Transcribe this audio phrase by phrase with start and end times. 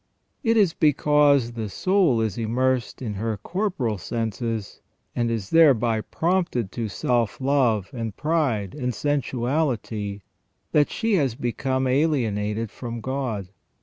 [0.41, 4.81] It is because the soul is immersed in her corporal senses,
[5.15, 10.21] and is thereby prompted to self love, and pride, and sensuality,
[10.71, 13.49] that she has become alienated from God.